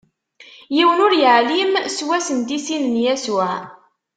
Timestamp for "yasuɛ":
3.03-3.51